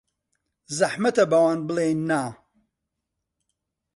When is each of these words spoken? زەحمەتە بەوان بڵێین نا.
زەحمەتە 0.77 1.23
بەوان 1.31 1.57
بڵێین 1.67 1.99
نا. 2.09 2.23